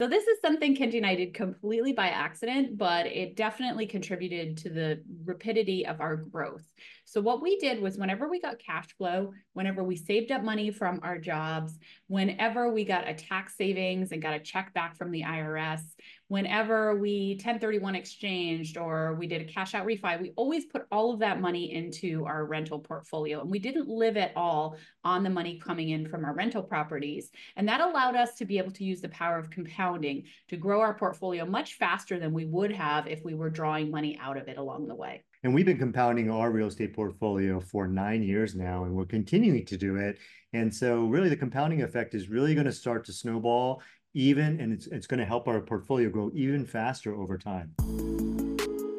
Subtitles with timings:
[0.00, 4.56] So this is something Kenji and I did completely by accident, but it definitely contributed
[4.58, 6.66] to the rapidity of our growth.
[7.04, 10.72] So what we did was whenever we got cash flow, whenever we saved up money
[10.72, 11.78] from our jobs,
[12.08, 15.82] whenever we got a tax savings and got a check back from the IRS,
[16.34, 21.14] whenever we 1031 exchanged or we did a cash out refi, we always put all
[21.14, 23.40] of that money into our rental portfolio.
[23.40, 27.30] And we didn't live at all on the money coming in from our rental properties.
[27.54, 30.80] And that allowed us to be able to use the power of compounding to grow
[30.80, 34.48] our portfolio much faster than we would have if we were drawing money out of
[34.48, 35.22] it along the way.
[35.44, 39.64] And we've been compounding our real estate portfolio for nine years now, and we're continuing
[39.66, 40.18] to do it.
[40.52, 43.82] And so, really, the compounding effect is really going to start to snowball
[44.14, 47.74] even, and it's, it's going to help our portfolio grow even faster over time.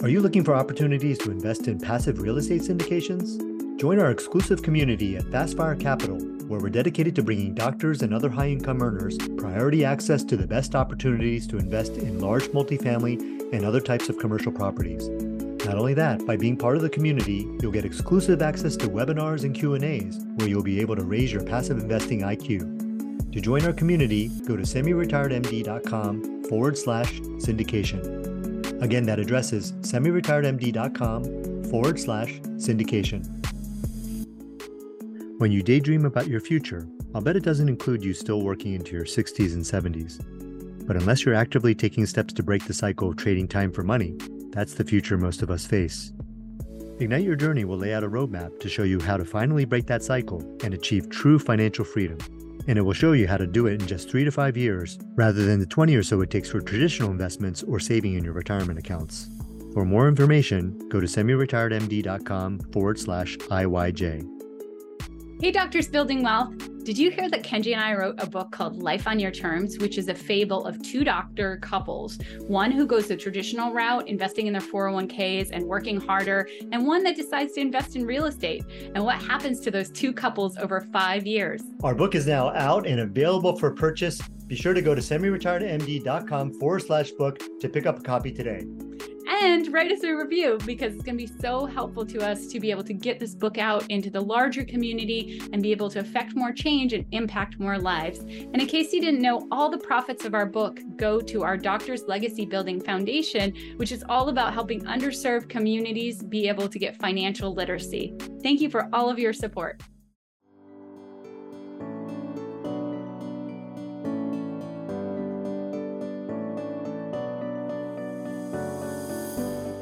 [0.03, 3.79] Are you looking for opportunities to invest in passive real estate syndications?
[3.79, 8.29] Join our exclusive community at Fastfire Capital, where we're dedicated to bringing doctors and other
[8.29, 13.65] high income earners priority access to the best opportunities to invest in large multifamily and
[13.65, 15.09] other types of commercial properties.
[15.65, 19.43] Not only that, by being part of the community, you'll get exclusive access to webinars
[19.43, 22.84] and Q&As where you'll be able to raise your passive investing IQ.
[23.35, 28.81] To join our community, go to semiretiredmd.com forward slash syndication.
[28.81, 33.27] Again, that address is semiretiredmd.com forward slash syndication.
[35.37, 38.93] When you daydream about your future, I'll bet it doesn't include you still working into
[38.93, 40.87] your 60s and 70s.
[40.87, 44.15] But unless you're actively taking steps to break the cycle of trading time for money,
[44.51, 46.13] that's the future most of us face.
[47.01, 49.87] Ignite Your Journey will lay out a roadmap to show you how to finally break
[49.87, 52.17] that cycle and achieve true financial freedom.
[52.67, 54.97] And it will show you how to do it in just three to five years,
[55.15, 58.33] rather than the 20 or so it takes for traditional investments or saving in your
[58.33, 59.29] retirement accounts.
[59.73, 64.25] For more information, go to semiretiredmd.com forward slash IYJ.
[65.41, 66.53] Hey, Doctors Building Wealth.
[66.85, 69.79] Did you hear that Kenji and I wrote a book called Life on Your Terms,
[69.79, 74.45] which is a fable of two doctor couples, one who goes the traditional route, investing
[74.45, 78.63] in their 401ks and working harder, and one that decides to invest in real estate,
[78.93, 81.63] and what happens to those two couples over five years?
[81.81, 84.21] Our book is now out and available for purchase.
[84.45, 88.63] Be sure to go to semiretiredmd.com forward slash book to pick up a copy today
[89.27, 92.59] and write us a review because it's going to be so helpful to us to
[92.59, 95.99] be able to get this book out into the larger community and be able to
[95.99, 98.19] affect more change and impact more lives.
[98.19, 101.57] And in case you didn't know, all the profits of our book go to our
[101.57, 106.97] Doctors Legacy Building Foundation, which is all about helping underserved communities be able to get
[106.97, 108.15] financial literacy.
[108.43, 109.81] Thank you for all of your support.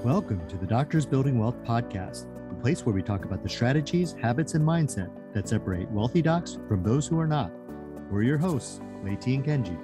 [0.04, 4.14] Welcome to the Doctors Building Wealth podcast, a place where we talk about the strategies,
[4.22, 7.54] habits, and mindset that separate wealthy docs from those who are not.
[8.12, 9.80] We're your hosts, Leti and Kenji.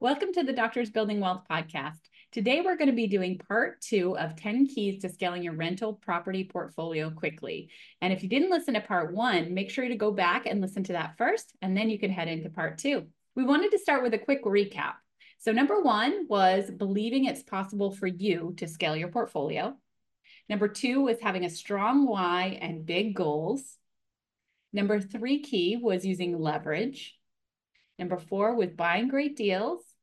[0.00, 2.00] Welcome to the Doctors Building Wealth podcast.
[2.34, 5.92] Today, we're going to be doing part two of 10 keys to scaling your rental
[5.92, 7.70] property portfolio quickly.
[8.00, 10.82] And if you didn't listen to part one, make sure to go back and listen
[10.82, 13.06] to that first, and then you can head into part two.
[13.36, 14.94] We wanted to start with a quick recap.
[15.38, 19.76] So, number one was believing it's possible for you to scale your portfolio.
[20.48, 23.78] Number two was having a strong why and big goals.
[24.72, 27.16] Number three key was using leverage.
[27.96, 29.93] Number four was buying great deals.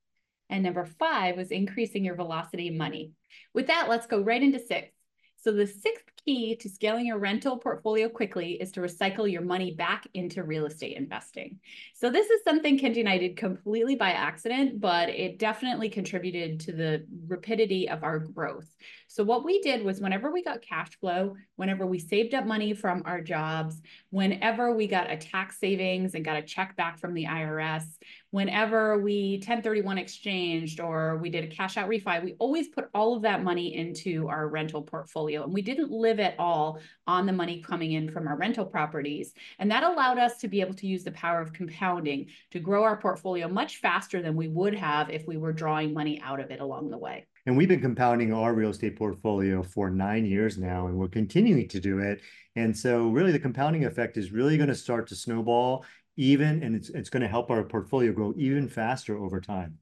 [0.51, 3.13] And number five was increasing your velocity money.
[3.53, 4.93] With that, let's go right into six.
[5.37, 9.71] So the sixth key to scaling your rental portfolio quickly is to recycle your money
[9.71, 11.59] back into real estate investing.
[11.95, 16.59] So this is something Kenji and I did completely by accident, but it definitely contributed
[16.61, 18.73] to the rapidity of our growth.
[19.07, 22.73] So what we did was whenever we got cash flow, whenever we saved up money
[22.73, 27.13] from our jobs, whenever we got a tax savings and got a check back from
[27.13, 27.83] the IRS,
[28.31, 33.15] whenever we 1031 exchanged or we did a cash out refi, we always put all
[33.15, 35.43] of that money into our rental portfolio.
[35.43, 39.33] And we didn't live at all on the money coming in from our rental properties.
[39.59, 42.83] And that allowed us to be able to use the power of compounding to grow
[42.83, 46.51] our portfolio much faster than we would have if we were drawing money out of
[46.51, 47.25] it along the way.
[47.45, 51.67] And we've been compounding our real estate portfolio for nine years now, and we're continuing
[51.69, 52.21] to do it.
[52.55, 55.85] And so, really, the compounding effect is really going to start to snowball
[56.17, 59.79] even, and it's, it's going to help our portfolio grow even faster over time.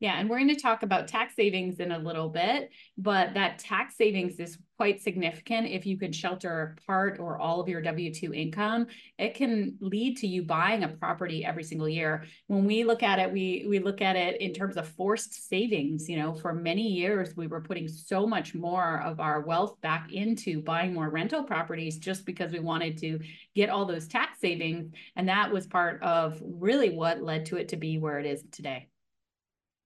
[0.00, 3.58] Yeah, and we're going to talk about tax savings in a little bit, but that
[3.58, 8.32] tax savings is quite significant if you can shelter part or all of your W-2
[8.32, 8.86] income.
[9.18, 12.24] It can lead to you buying a property every single year.
[12.46, 16.08] When we look at it, we we look at it in terms of forced savings.
[16.08, 20.12] You know, for many years we were putting so much more of our wealth back
[20.12, 23.18] into buying more rental properties just because we wanted to
[23.56, 27.70] get all those tax savings, and that was part of really what led to it
[27.70, 28.86] to be where it is today.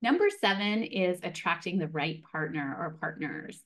[0.03, 3.63] Number seven is attracting the right partner or partners.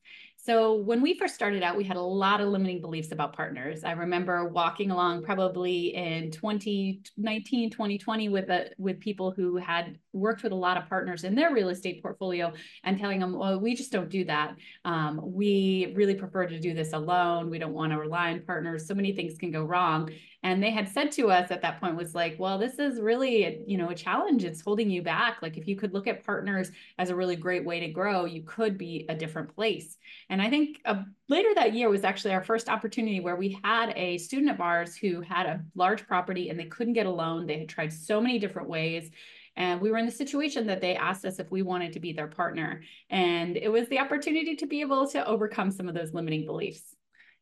[0.46, 3.82] So when we first started out, we had a lot of limiting beliefs about partners.
[3.82, 10.44] I remember walking along probably in 2019, 2020 with a, with people who had worked
[10.44, 12.52] with a lot of partners in their real estate portfolio
[12.84, 14.54] and telling them, well, we just don't do that.
[14.84, 17.50] Um, we really prefer to do this alone.
[17.50, 18.86] We don't want to rely on partners.
[18.86, 20.10] So many things can go wrong.
[20.42, 23.44] And they had said to us at that point was like, well, this is really,
[23.44, 24.44] a, you know, a challenge.
[24.44, 25.38] It's holding you back.
[25.42, 28.42] Like if you could look at partners as a really great way to grow, you
[28.42, 29.96] could be a different place.
[30.28, 33.92] And I think uh, later that year was actually our first opportunity where we had
[33.96, 37.46] a student of ours who had a large property and they couldn't get a loan.
[37.46, 39.10] They had tried so many different ways.
[39.56, 42.12] And we were in the situation that they asked us if we wanted to be
[42.12, 42.82] their partner.
[43.08, 46.95] And it was the opportunity to be able to overcome some of those limiting beliefs.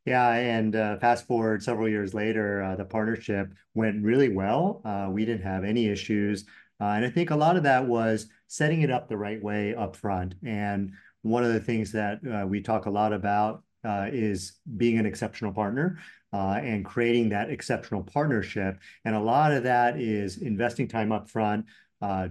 [0.05, 4.83] Yeah, and uh, fast forward several years later, uh, the partnership went really well.
[4.85, 6.45] Uh, we didn't have any issues.
[6.81, 9.75] Uh, and I think a lot of that was setting it up the right way
[9.75, 10.35] up front.
[10.45, 10.93] And
[11.23, 15.07] one of the things that uh, we talk a lot about uh, is being an
[15.07, 15.99] exceptional partner
[16.33, 18.79] and creating that exceptional partnership.
[19.05, 21.67] And a lot of that is investing time up front,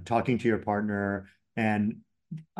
[0.04, 1.30] talking to your partner.
[1.56, 2.03] And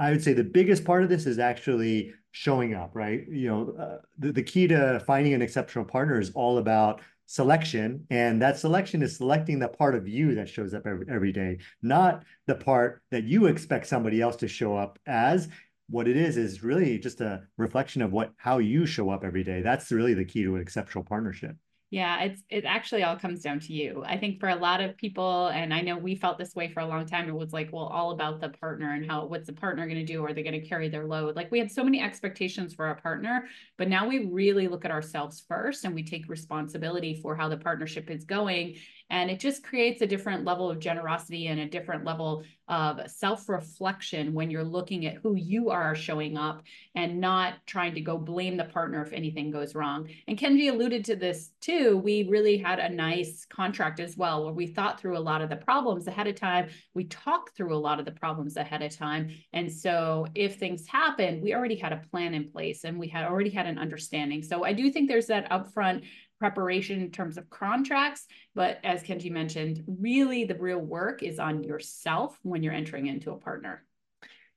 [0.04, 3.26] I would say the biggest part of this is actually showing up, right?
[3.30, 8.06] You know, uh, the, the key to finding an exceptional partner is all about selection.
[8.10, 11.60] And that selection is selecting the part of you that shows up every, every day,
[11.82, 15.48] not the part that you expect somebody else to show up as.
[15.90, 19.44] What it is is really just a reflection of what how you show up every
[19.44, 19.62] day.
[19.62, 21.56] That's really the key to an exceptional partnership.
[21.94, 24.04] Yeah, it's it actually all comes down to you.
[24.04, 26.80] I think for a lot of people, and I know we felt this way for
[26.80, 29.54] a long time, it was like, well, all about the partner and how what's the
[29.54, 30.26] partner going to do?
[30.26, 31.36] Are they going to carry their load?
[31.36, 33.48] Like we had so many expectations for our partner,
[33.78, 37.58] but now we really look at ourselves first and we take responsibility for how the
[37.58, 38.78] partnership is going.
[39.14, 44.34] And it just creates a different level of generosity and a different level of self-reflection
[44.34, 46.64] when you're looking at who you are showing up
[46.96, 50.10] and not trying to go blame the partner if anything goes wrong.
[50.28, 51.98] And Kenji alluded to this too.
[51.98, 55.50] We really had a nice contract as well where we thought through a lot of
[55.50, 56.70] the problems ahead of time.
[56.96, 59.30] We talked through a lot of the problems ahead of time.
[59.52, 63.26] And so if things happen, we already had a plan in place and we had
[63.26, 64.42] already had an understanding.
[64.42, 66.06] So I do think there's that upfront
[66.44, 68.26] preparation in terms of contracts.
[68.54, 73.32] But as Kenji mentioned, really the real work is on yourself when you're entering into
[73.32, 73.86] a partner.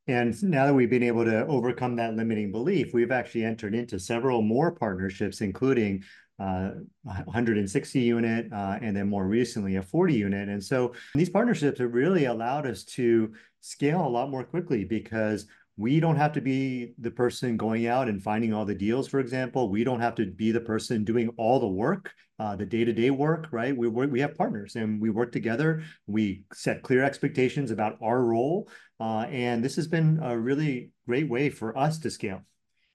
[0.09, 4.01] And now that we've been able to overcome that limiting belief, we've actually entered into
[4.01, 6.03] several more partnerships, including
[6.41, 6.71] uh,
[7.05, 10.49] 160 unit, uh, and then more recently a 40 unit.
[10.49, 15.47] And so these partnerships have really allowed us to scale a lot more quickly because
[15.77, 19.21] we don't have to be the person going out and finding all the deals, for
[19.21, 19.69] example.
[19.69, 23.49] We don't have to be the person doing all the work, uh, the day-to-day work,
[23.51, 23.77] right?
[23.77, 25.83] We we have partners and we work together.
[26.07, 28.69] We set clear expectations about our role.
[28.99, 32.43] Uh, and this has been a really great way for us to scale.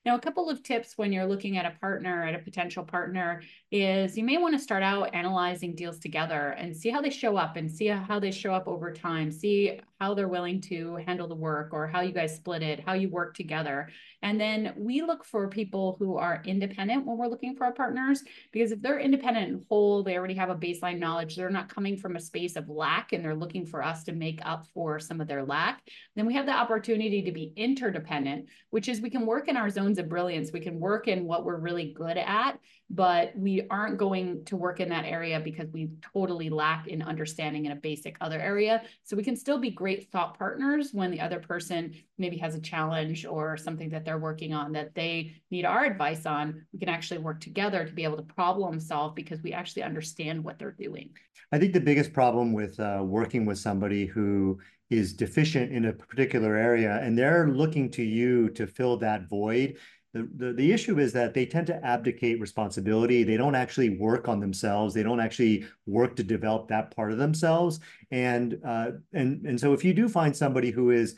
[0.03, 3.43] Now, a couple of tips when you're looking at a partner, at a potential partner,
[3.69, 7.37] is you may want to start out analyzing deals together and see how they show
[7.37, 9.29] up and see how they show up over time.
[9.29, 12.93] See how they're willing to handle the work or how you guys split it, how
[12.93, 13.87] you work together.
[14.23, 18.23] And then we look for people who are independent when we're looking for our partners,
[18.51, 21.97] because if they're independent and whole, they already have a baseline knowledge, they're not coming
[21.97, 25.21] from a space of lack and they're looking for us to make up for some
[25.21, 25.83] of their lack.
[26.15, 29.69] Then we have the opportunity to be interdependent, which is we can work in our
[29.69, 30.51] zones of brilliance.
[30.51, 32.59] We can work in what we're really good at
[32.93, 37.65] but we aren't going to work in that area because we totally lack in understanding
[37.65, 38.83] in a basic other area.
[39.03, 42.59] So we can still be great thought partners when the other person maybe has a
[42.59, 46.65] challenge or something that they're working on that they need our advice on.
[46.73, 50.43] We can actually work together to be able to problem solve because we actually understand
[50.43, 51.09] what they're doing.
[51.51, 55.93] I think the biggest problem with uh, working with somebody who is deficient in a
[55.93, 59.77] particular area and they're looking to you to fill that void
[60.13, 63.23] the, the, issue is that they tend to abdicate responsibility.
[63.23, 64.93] They don't actually work on themselves.
[64.93, 67.79] They don't actually work to develop that part of themselves.
[68.11, 71.15] And uh, and and so if you do find somebody who is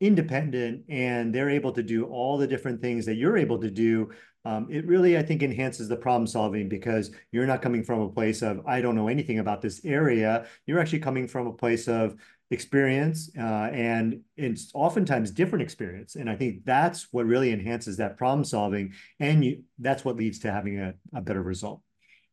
[0.00, 4.10] independent and they're able to do all the different things that you're able to do,
[4.44, 8.08] um, it really, I think, enhances the problem solving because you're not coming from a
[8.08, 10.46] place of, I don't know anything about this area.
[10.66, 12.14] You're actually coming from a place of,
[12.50, 16.14] experience uh, and it's oftentimes different experience.
[16.14, 20.38] And i think that's what really enhances that problem solving and you, that's what leads
[20.40, 21.80] to having a, a better result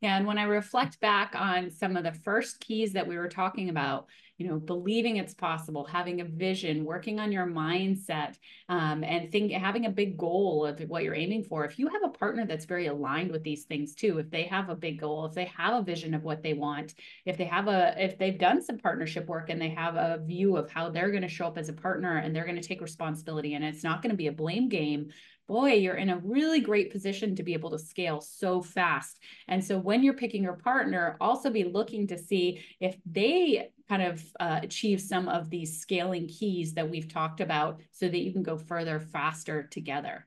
[0.04, 3.70] and when I reflect back on some of the first keys that we were talking
[3.70, 4.08] about,
[4.38, 8.36] you know, believing it's possible, having a vision, working on your mindset,
[8.68, 11.64] um, and think having a big goal of what you're aiming for.
[11.64, 14.70] If you have a partner that's very aligned with these things too, if they have
[14.70, 16.96] a big goal, if they have a vision of what they want,
[17.26, 20.58] if they have a, if they've done some partnership work and they have a view
[20.58, 22.82] of how they're going to show up as a partner and they're going to take
[22.82, 25.10] responsibility, and it's not going to be a blame game
[25.48, 29.20] boy, you're in a really great position to be able to scale so fast.
[29.48, 34.02] And so when you're picking your partner, also be looking to see if they kind
[34.02, 38.32] of uh, achieve some of these scaling keys that we've talked about so that you
[38.32, 40.26] can go further faster together.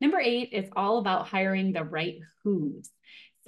[0.00, 2.90] Number eight is all about hiring the right who's.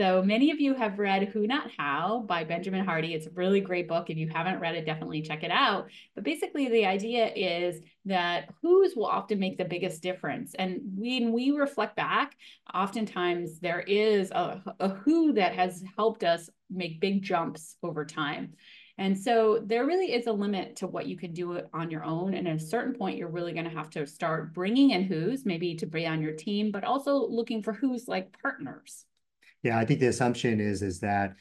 [0.01, 3.13] So many of you have read Who Not How by Benjamin Hardy.
[3.13, 4.09] It's a really great book.
[4.09, 5.91] If you haven't read it, definitely check it out.
[6.15, 10.55] But basically, the idea is that who's will often make the biggest difference.
[10.55, 12.35] And when we reflect back,
[12.73, 18.55] oftentimes there is a, a who that has helped us make big jumps over time.
[18.97, 22.33] And so there really is a limit to what you can do on your own.
[22.33, 25.45] And at a certain point, you're really going to have to start bringing in who's,
[25.45, 29.05] maybe to be on your team, but also looking for who's like partners.
[29.63, 31.35] Yeah, I think the assumption is is that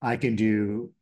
[0.00, 0.92] I can do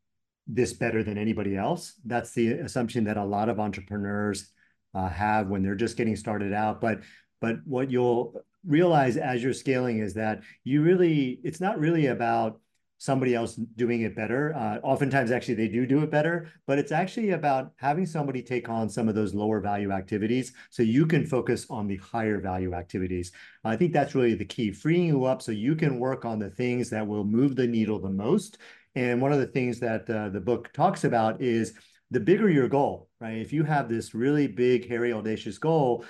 [0.47, 1.95] this better than anybody else.
[2.05, 4.51] That's the assumption that a lot of entrepreneurs
[4.95, 6.81] uh, have when they're just getting started out.
[6.81, 7.01] But
[7.41, 8.35] but what you'll
[8.67, 12.61] realize as you're scaling is that you really it's not really about
[12.99, 14.55] somebody else doing it better.
[14.55, 18.69] Uh, oftentimes, actually, they do do it better, but it's actually about having somebody take
[18.69, 22.75] on some of those lower value activities so you can focus on the higher value
[22.75, 23.33] activities.
[23.65, 26.51] I think that's really the key, freeing you up so you can work on the
[26.51, 28.59] things that will move the needle the most.
[28.95, 31.75] And one of the things that uh, the book talks about is
[32.11, 33.39] the bigger your goal, right?
[33.39, 36.05] If you have this really big, hairy, audacious goal,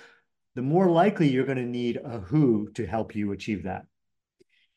[0.55, 3.85] the more likely you're going to need a who to help you achieve that.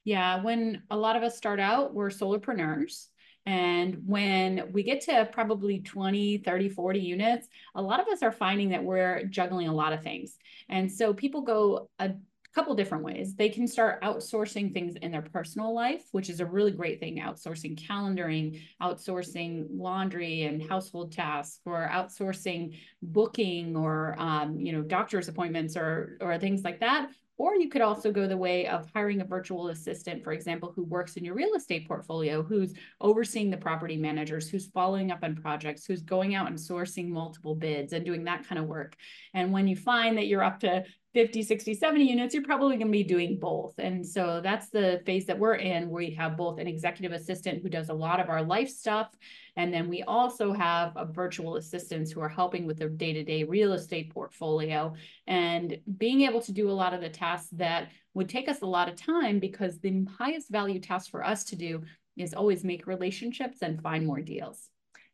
[0.04, 3.08] Yeah, when a lot of us start out, we're solopreneurs.
[3.46, 8.32] And when we get to probably 20, 30, 40 units, a lot of us are
[8.32, 10.38] finding that we're juggling a lot of things.
[10.70, 12.12] And so people go a
[12.54, 13.34] couple different ways.
[13.36, 17.18] They can start outsourcing things in their personal life, which is a really great thing,
[17.18, 25.30] outsourcing calendaring, outsourcing laundry and household tasks, or outsourcing booking or um, you know, doctor's
[25.30, 27.10] appointments or or things like that
[27.42, 30.84] or you could also go the way of hiring a virtual assistant, for example, who
[30.84, 35.36] works in your real estate portfolio, who's overseeing the property managers, who's following up on
[35.36, 38.96] projects, who's going out and sourcing multiple bids and doing that kind of work.
[39.34, 42.88] And when you find that you're up to 50, 60, 70 units, you're probably going
[42.88, 43.74] to be doing both.
[43.78, 47.70] And so that's the phase that we're in, we have both an executive assistant who
[47.70, 49.10] does a lot of our life stuff.
[49.58, 53.74] And then we also have a virtual assistants who are helping with the day-to-day real
[53.74, 54.94] estate portfolio
[55.28, 58.66] and being able to do a lot of the tasks that would take us a
[58.66, 61.84] lot of time because the highest value task for us to do
[62.16, 64.70] is always make relationships and find more deals.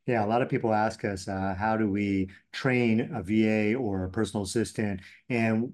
[0.08, 4.06] Yeah, a lot of people ask us, uh, how do we train a VA or
[4.06, 5.02] a personal assistant?
[5.28, 5.74] And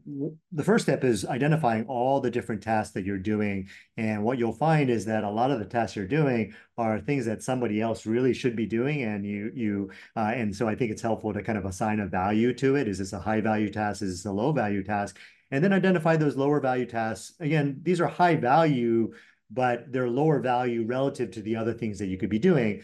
[0.51, 3.69] the first step is identifying all the different tasks that you're doing.
[3.95, 7.27] And what you'll find is that a lot of the tasks you're doing are things
[7.27, 9.03] that somebody else really should be doing.
[9.03, 12.07] And you, you, uh, and so I think it's helpful to kind of assign a
[12.07, 12.87] value to it.
[12.87, 14.01] Is this a high value task?
[14.01, 15.19] Is this a low value task?
[15.51, 17.33] And then identify those lower value tasks.
[17.39, 19.13] Again, these are high value,
[19.51, 22.81] but they're lower value relative to the other things that you could be doing.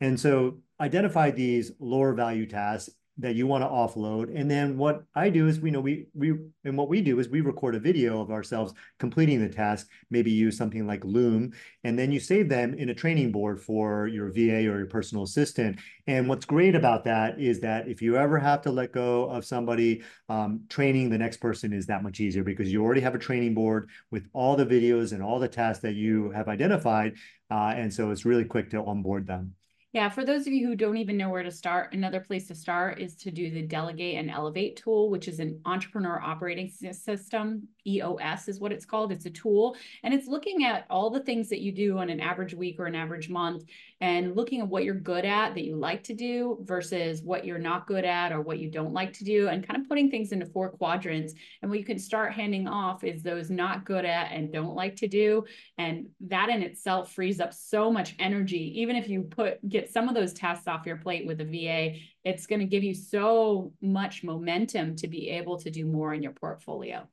[0.00, 4.34] And so identify these lower value tasks that you want to offload.
[4.34, 7.28] And then what I do is, we know, we, we, and what we do is
[7.28, 11.52] we record a video of ourselves completing the task, maybe use something like Loom,
[11.84, 15.22] and then you save them in a training board for your VA or your personal
[15.22, 15.78] assistant.
[16.08, 19.44] And what's great about that is that if you ever have to let go of
[19.44, 23.18] somebody, um, training the next person is that much easier because you already have a
[23.18, 27.14] training board with all the videos and all the tasks that you have identified.
[27.48, 29.54] Uh, and so it's really quick to onboard them.
[29.94, 32.54] Yeah, for those of you who don't even know where to start, another place to
[32.56, 37.68] start is to do the Delegate and Elevate tool, which is an entrepreneur operating system.
[37.86, 39.12] EOS is what it's called.
[39.12, 42.20] It's a tool, and it's looking at all the things that you do on an
[42.20, 43.64] average week or an average month
[44.00, 47.58] and looking at what you're good at that you like to do versus what you're
[47.58, 50.32] not good at or what you don't like to do, and kind of putting things
[50.32, 51.34] into four quadrants.
[51.62, 54.96] And what you can start handing off is those not good at and don't like
[54.96, 55.44] to do.
[55.78, 60.08] And that in itself frees up so much energy, even if you put get some
[60.08, 63.72] of those tasks off your plate with a VA, it's going to give you so
[63.80, 67.06] much momentum to be able to do more in your portfolio.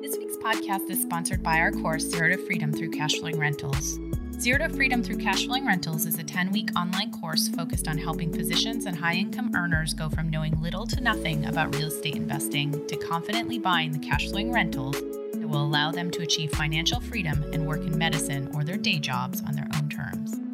[0.00, 3.98] This week's podcast is sponsored by our course, Zero to Freedom through Cash Flowing Rentals.
[4.40, 7.98] Zero to Freedom Through Cash Flowing Rentals is a 10 week online course focused on
[7.98, 12.16] helping physicians and high income earners go from knowing little to nothing about real estate
[12.16, 14.94] investing to confidently buying the cash flowing rentals
[15.34, 18.98] that will allow them to achieve financial freedom and work in medicine or their day
[18.98, 20.47] jobs on their own terms.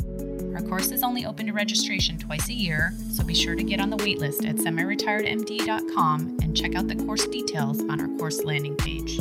[0.55, 3.81] Our course is only open to registration twice a year, so be sure to get
[3.81, 8.77] on the waitlist at semiretiredmd.com and check out the course details on our course landing
[8.77, 9.19] page.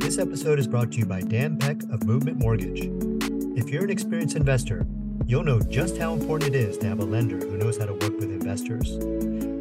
[0.00, 2.88] This episode is brought to you by Dan Peck of Movement Mortgage.
[3.58, 4.86] If you're an experienced investor,
[5.26, 7.92] you'll know just how important it is to have a lender who knows how to
[7.92, 8.96] work with investors.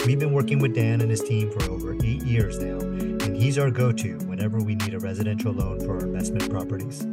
[0.05, 3.57] We've been working with Dan and his team for over eight years now, and he's
[3.57, 7.05] our go to whenever we need a residential loan for our investment properties.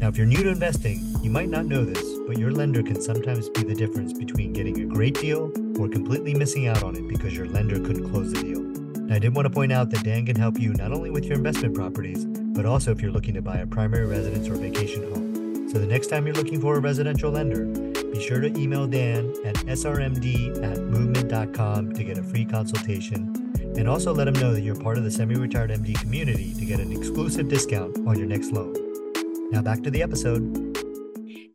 [0.00, 3.02] Now, if you're new to investing, you might not know this, but your lender can
[3.02, 7.06] sometimes be the difference between getting a great deal or completely missing out on it
[7.06, 9.12] because your lender couldn't close the deal.
[9.12, 11.36] I did want to point out that Dan can help you not only with your
[11.36, 15.68] investment properties, but also if you're looking to buy a primary residence or vacation home.
[15.68, 17.66] So the next time you're looking for a residential lender,
[18.10, 23.52] be sure to email Dan at srmd at movement.com to get a free consultation.
[23.76, 26.64] And also let him know that you're part of the semi retired MD community to
[26.64, 28.89] get an exclusive discount on your next loan.
[29.50, 30.42] Now back to the episode.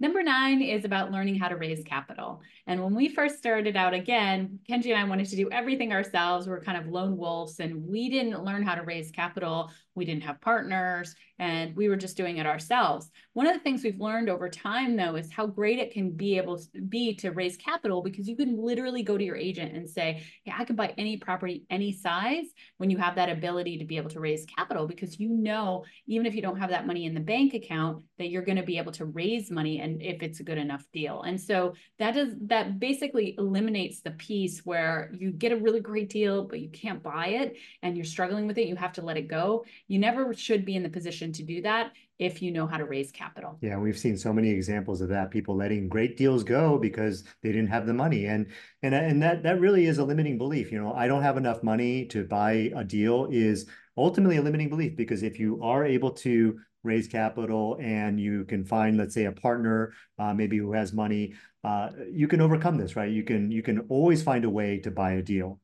[0.01, 2.41] Number nine is about learning how to raise capital.
[2.67, 6.45] And when we first started out, again, Kenji and I wanted to do everything ourselves.
[6.45, 9.71] We're kind of lone wolves and we didn't learn how to raise capital.
[9.95, 13.09] We didn't have partners and we were just doing it ourselves.
[13.33, 16.37] One of the things we've learned over time, though, is how great it can be
[16.37, 19.89] able to be to raise capital because you can literally go to your agent and
[19.89, 22.45] say, Yeah, I can buy any property, any size
[22.77, 26.25] when you have that ability to be able to raise capital because you know, even
[26.25, 28.77] if you don't have that money in the bank account, that you're going to be
[28.77, 31.23] able to raise money and if it's a good enough deal.
[31.23, 36.09] And so that does that basically eliminates the piece where you get a really great
[36.09, 38.67] deal, but you can't buy it and you're struggling with it.
[38.67, 39.65] You have to let it go.
[39.87, 42.85] You never should be in the position to do that if you know how to
[42.85, 43.57] raise capital.
[43.61, 45.31] Yeah, we've seen so many examples of that.
[45.31, 48.47] People letting great deals go because they didn't have the money, and
[48.81, 50.71] and and that that really is a limiting belief.
[50.71, 54.69] You know, I don't have enough money to buy a deal is ultimately a limiting
[54.69, 59.25] belief because if you are able to raise capital and you can find, let's say,
[59.25, 63.11] a partner, uh, maybe who has money, uh, you can overcome this, right?
[63.11, 65.59] You can you can always find a way to buy a deal.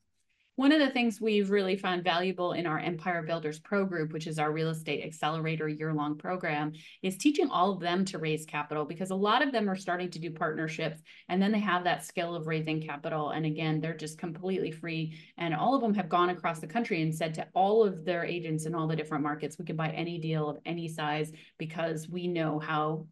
[0.62, 4.28] One of the things we've really found valuable in our Empire Builders Pro group, which
[4.28, 8.46] is our real estate accelerator year long program, is teaching all of them to raise
[8.46, 11.84] capital because a lot of them are starting to do partnerships and then they have
[11.86, 13.32] that skill of raising capital.
[13.32, 15.18] And again, they're just completely free.
[15.40, 18.24] And all of them have gone across the country and said to all of their
[18.24, 22.08] agents in all the different markets, we can buy any deal of any size because
[22.08, 23.08] we know how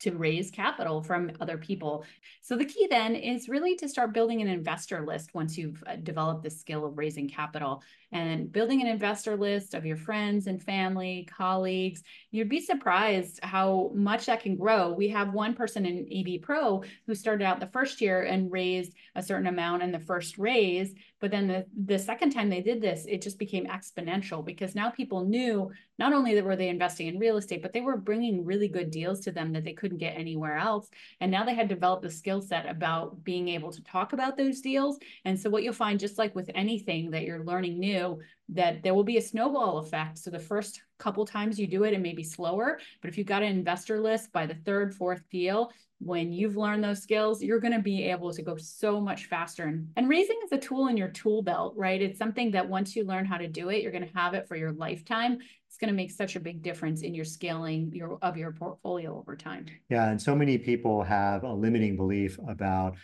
[0.00, 2.04] to raise capital from other people.
[2.40, 5.96] So the key then is really to start building an investor list once you've uh,
[5.96, 10.62] developed the skill of raising capital and building an investor list of your friends and
[10.62, 12.02] family, colleagues.
[12.30, 14.92] You'd be surprised how much that can grow.
[14.92, 18.92] We have one person in EB Pro who started out the first year and raised
[19.14, 22.80] a certain amount in the first raise, but then the, the second time they did
[22.80, 27.06] this, it just became exponential because now people knew not only that were they investing
[27.06, 29.98] in real estate, but they were bringing really good deals to them that they couldn't
[29.98, 30.88] get anywhere else.
[31.20, 34.60] And now they had developed a skill set about being able to talk about those
[34.60, 34.98] deals.
[35.24, 38.05] And so what you'll find, just like with anything that you're learning new,
[38.48, 40.18] that there will be a snowball effect.
[40.18, 43.26] So the first couple times you do it, it may be slower, but if you've
[43.26, 47.60] got an investor list by the third, fourth deal, when you've learned those skills, you're
[47.60, 49.64] going to be able to go so much faster.
[49.64, 52.00] And, and raising is a tool in your tool belt, right?
[52.00, 54.46] It's something that once you learn how to do it, you're going to have it
[54.46, 55.38] for your lifetime.
[55.68, 59.18] It's going to make such a big difference in your scaling your of your portfolio
[59.18, 59.66] over time.
[59.88, 62.96] Yeah, and so many people have a limiting belief about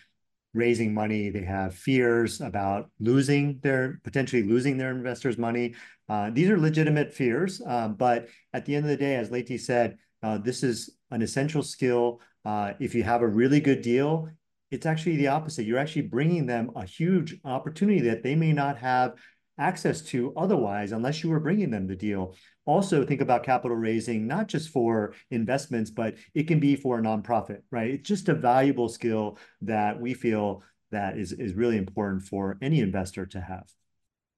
[0.55, 1.31] raising money.
[1.31, 5.75] They have fears about losing their potentially losing their investors' money.
[6.09, 9.57] Uh, these are legitimate fears, uh, but at the end of the day, as Leti
[9.59, 14.29] said, uh, this is an essential skill uh, if you have a really good deal,
[14.71, 15.65] it's actually the opposite.
[15.65, 19.15] You're actually bringing them a huge opportunity that they may not have
[19.59, 22.35] access to otherwise unless you were bringing them the deal.
[22.65, 27.03] Also think about capital raising, not just for investments, but it can be for a
[27.03, 27.91] nonprofit, right?
[27.91, 32.81] It's just a valuable skill that we feel that is, is really important for any
[32.81, 33.65] investor to have.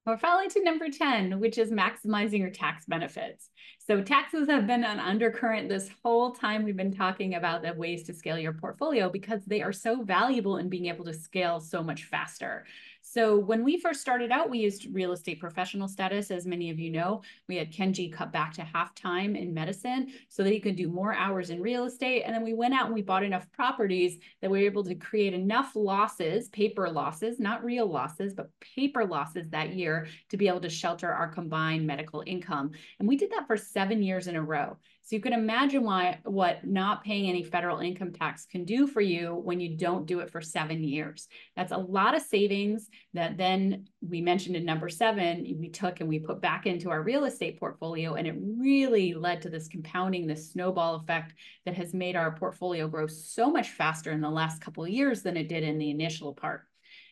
[0.06, 3.48] We're finally to number 10, which is maximizing your tax benefits.
[3.78, 8.02] So taxes have been an undercurrent this whole time we've been talking about the ways
[8.04, 11.82] to scale your portfolio because they are so valuable in being able to scale so
[11.82, 12.66] much faster.
[13.14, 16.32] So when we first started out, we used real estate professional status.
[16.32, 20.08] As many of you know, we had Kenji cut back to half time in medicine
[20.28, 22.24] so that he could do more hours in real estate.
[22.24, 24.96] And then we went out and we bought enough properties that we were able to
[24.96, 30.48] create enough losses, paper losses, not real losses, but paper losses that year to be
[30.48, 32.72] able to shelter our combined medical income.
[32.98, 34.76] And we did that for seven years in a row.
[35.06, 39.02] So you can imagine why what not paying any federal income tax can do for
[39.02, 41.28] you when you don't do it for seven years.
[41.56, 46.08] That's a lot of savings that then we mentioned in number seven, we took and
[46.08, 48.14] we put back into our real estate portfolio.
[48.14, 51.34] And it really led to this compounding, this snowball effect
[51.66, 55.20] that has made our portfolio grow so much faster in the last couple of years
[55.20, 56.62] than it did in the initial part.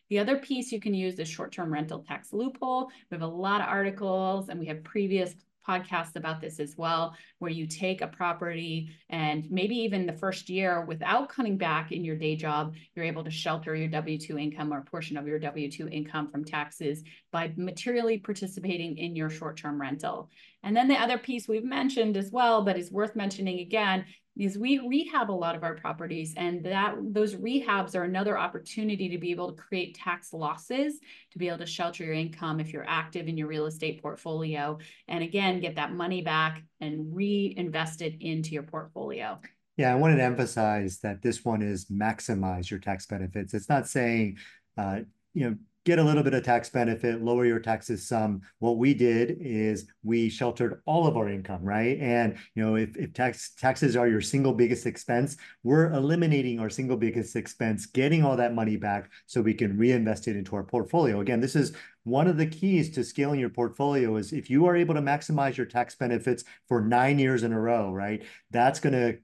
[0.09, 2.89] The other piece you can use is short-term rental tax loophole.
[3.11, 5.35] We have a lot of articles and we have previous
[5.67, 10.49] podcasts about this as well, where you take a property and maybe even the first
[10.49, 14.39] year without cutting back in your day job, you're able to shelter your W 2
[14.39, 19.17] income or a portion of your W 2 income from taxes by materially participating in
[19.17, 20.31] your short term rental.
[20.63, 24.05] And then the other piece we've mentioned as well, but is worth mentioning again,
[24.39, 29.09] is we rehab a lot of our properties and that those rehabs are another opportunity
[29.09, 30.99] to be able to create tax losses
[31.31, 34.79] to be able to shelter your income if you're active in your real estate portfolio
[35.09, 39.39] and again get that money back and reinvest it into your portfolio.
[39.77, 43.53] Yeah i wanted to emphasize that this one is maximize your tax benefits.
[43.55, 44.39] It's not saying
[44.79, 45.01] uh,
[45.35, 48.43] you know get a little bit of tax benefit, lower your taxes some.
[48.61, 51.99] What we did is we sheltered all of our income, right?
[51.99, 56.71] And you know, if, if tax taxes are your single biggest expense, we're eliminating our
[56.71, 60.65] single biggest expense, getting all that money back so we can reinvest it into our
[60.65, 61.21] portfolio.
[61.21, 61.73] Again, this is
[62.05, 65.57] one of the keys to scaling your portfolio is if you are able to maximize
[65.57, 68.25] your tax benefits for nine years in a row, right?
[68.51, 69.19] That's going to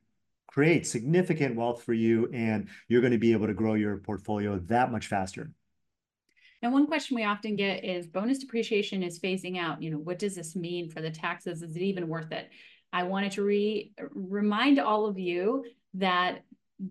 [0.49, 4.59] create significant wealth for you and you're going to be able to grow your portfolio
[4.59, 5.53] that much faster.
[6.63, 9.83] And one question we often get is bonus depreciation is phasing out.
[9.83, 11.63] You know, what does this mean for the taxes?
[11.63, 12.51] Is it even worth it?
[12.93, 16.43] I wanted to re uh, remind all of you that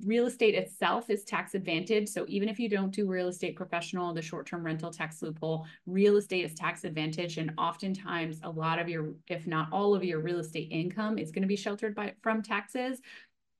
[0.03, 2.09] real estate itself is tax advantage.
[2.09, 6.17] So even if you don't do real estate professional, the short-term rental tax loophole, real
[6.17, 7.37] estate is tax advantage.
[7.37, 11.31] And oftentimes a lot of your, if not all of your real estate income is
[11.31, 12.99] going to be sheltered by from taxes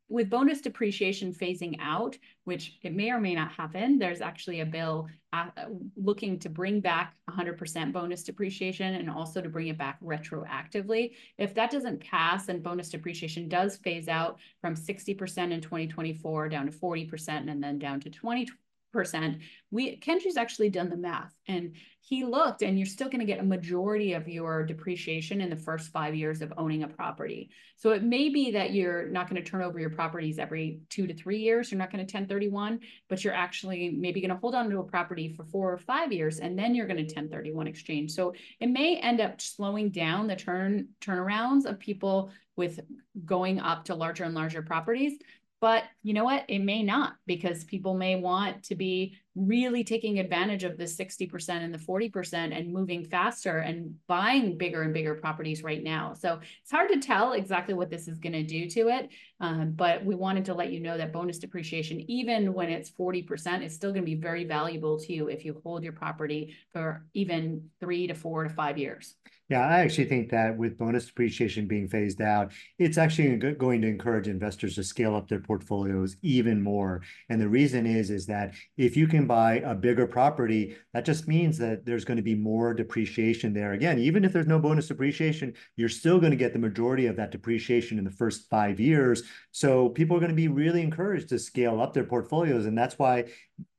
[0.10, 4.66] with bonus depreciation phasing out, which it may or may not happen, there's actually a
[4.66, 5.50] bill uh,
[5.98, 11.14] looking to bring back 100% bonus depreciation and also to bring it back retroactively.
[11.38, 16.66] If that doesn't pass and bonus depreciation does phase out from 60% in 2024 down
[16.68, 18.48] to 40% and then down to 20
[18.92, 19.40] percent.
[19.72, 23.40] We Kenji's actually done the math and he looked and you're still going to get
[23.40, 27.50] a majority of your depreciation in the first five years of owning a property.
[27.76, 31.06] So it may be that you're not going to turn over your properties every two
[31.06, 34.56] to three years you're not going to 1031 but you're actually maybe going to hold
[34.56, 37.68] on to a property for four or five years and then you're going to 1031
[37.68, 38.12] exchange.
[38.12, 42.80] So it may end up slowing down the turn turnarounds of people with
[43.26, 45.20] going up to larger and larger properties
[45.60, 46.46] but you know what?
[46.48, 51.50] It may not because people may want to be really taking advantage of the 60%
[51.50, 56.14] and the 40% and moving faster and buying bigger and bigger properties right now.
[56.14, 59.10] So it's hard to tell exactly what this is going to do to it.
[59.40, 63.64] Um, but we wanted to let you know that bonus depreciation, even when it's 40%,
[63.64, 67.06] is still going to be very valuable to you if you hold your property for
[67.14, 69.16] even three to four to five years.
[69.50, 73.88] Yeah, I actually think that with bonus depreciation being phased out, it's actually going to
[73.88, 77.02] encourage investors to scale up their portfolios even more.
[77.30, 81.28] And the reason is, is that if you can buy a bigger property, that just
[81.28, 83.74] means that there's going to be more depreciation there.
[83.74, 87.16] Again, even if there's no bonus depreciation, you're still going to get the majority of
[87.18, 89.24] that depreciation in the first five years.
[89.52, 92.66] So people are going to be really encouraged to scale up their portfolios.
[92.66, 93.26] And that's why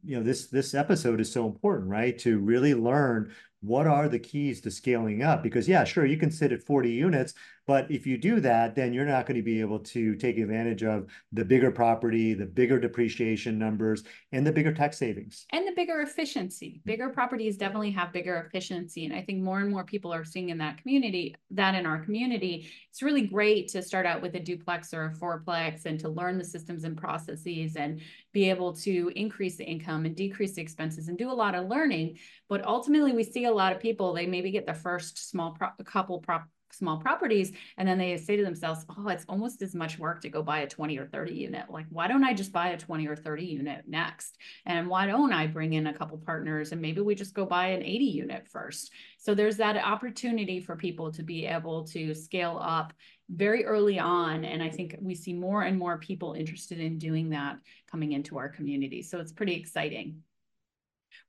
[0.04, 4.18] you know this this episode is so important right to really learn what are the
[4.18, 5.42] keys to scaling up?
[5.42, 7.34] Because yeah, sure, you can sit at 40 units,
[7.68, 10.82] but if you do that, then you're not going to be able to take advantage
[10.82, 15.44] of the bigger property, the bigger depreciation numbers, and the bigger tax savings.
[15.52, 16.80] And the bigger efficiency.
[16.86, 19.04] Bigger properties definitely have bigger efficiency.
[19.04, 21.98] And I think more and more people are seeing in that community, that in our
[21.98, 26.08] community, it's really great to start out with a duplex or a fourplex and to
[26.08, 28.00] learn the systems and processes and
[28.32, 31.68] be able to increase the income and decrease the expenses and do a lot of
[31.68, 32.16] learning.
[32.48, 35.68] But ultimately, we see a lot of people, they maybe get the first small pro
[35.84, 39.98] couple prop small properties and then they say to themselves oh it's almost as much
[39.98, 42.68] work to go buy a 20 or 30 unit like why don't i just buy
[42.68, 46.72] a 20 or 30 unit next and why don't i bring in a couple partners
[46.72, 50.76] and maybe we just go buy an 80 unit first so there's that opportunity for
[50.76, 52.92] people to be able to scale up
[53.30, 54.44] very early on.
[54.44, 57.58] And I think we see more and more people interested in doing that
[57.90, 59.02] coming into our community.
[59.02, 60.22] So it's pretty exciting.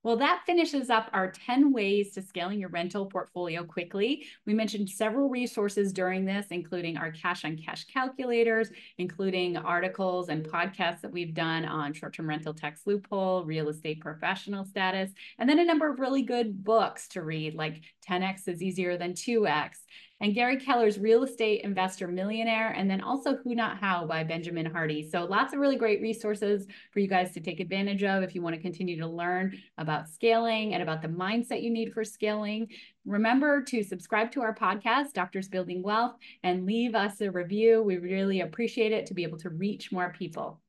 [0.04, 4.26] Well, that finishes up our 10 ways to scaling your rental portfolio quickly.
[4.46, 10.46] We mentioned several resources during this, including our cash on cash calculators, including articles and
[10.46, 15.60] podcasts that we've done on short-term rental tax loophole, real estate professional status, and then
[15.60, 19.72] a number of really good books to read, like 10X is easier than 2X,
[20.22, 24.66] and Gary Keller's Real Estate Investor Millionaire, and then also Who Not How by Benjamin
[24.66, 25.08] Hardy.
[25.10, 28.42] So lots of really great resources for you guys to take advantage of if you
[28.42, 32.68] want to continue to learn about scaling and about the mindset you need for scaling.
[33.06, 37.82] Remember to subscribe to our podcast, Doctors Building Wealth, and leave us a review.
[37.82, 40.60] We really appreciate it to be able to reach more people.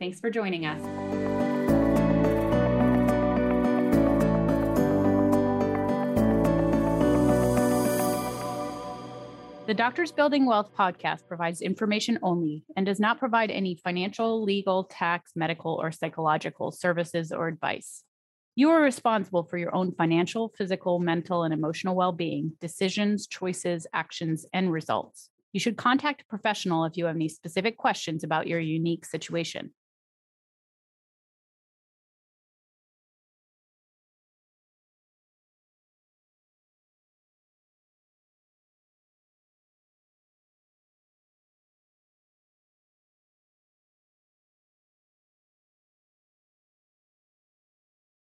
[0.00, 1.23] Thanks for joining us.
[9.74, 14.84] The Doctors Building Wealth podcast provides information only and does not provide any financial, legal,
[14.84, 18.04] tax, medical, or psychological services or advice.
[18.54, 23.84] You are responsible for your own financial, physical, mental, and emotional well being, decisions, choices,
[23.92, 25.28] actions, and results.
[25.52, 29.72] You should contact a professional if you have any specific questions about your unique situation.